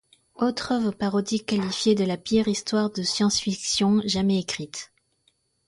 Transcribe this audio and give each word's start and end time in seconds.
Autre 0.33 0.71
œuvre 0.71 0.93
parodique 0.93 1.45
qualifiée 1.45 1.93
de 1.93 2.03
la 2.03 2.17
pire 2.17 2.47
histoire 2.47 2.89
de 2.89 3.03
science 3.03 3.37
fiction 3.39 4.01
jamais 4.03 4.39
écrite… 4.39 4.91